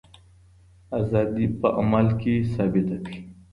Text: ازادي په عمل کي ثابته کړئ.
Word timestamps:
ازادي 0.99 1.45
په 1.59 1.67
عمل 1.79 2.07
کي 2.21 2.33
ثابته 2.53 2.95
کړئ. 3.05 3.19